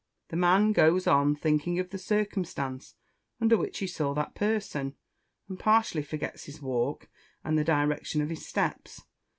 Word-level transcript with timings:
The 0.29 0.35
man 0.35 0.71
goes 0.71 1.05
on 1.05 1.35
thinking 1.35 1.77
of 1.77 1.91
the 1.91 1.99
circumstance 1.99 2.95
under 3.39 3.55
which 3.55 3.77
he 3.77 3.85
saw 3.85 4.15
that 4.15 4.33
person, 4.33 4.95
and 5.47 5.59
partially 5.59 6.01
forgets 6.01 6.45
his 6.45 6.59
walk, 6.59 7.07
and 7.43 7.55
the 7.55 7.63
direction 7.63 8.19
of 8.23 8.29
his 8.29 8.43
steps. 8.43 9.03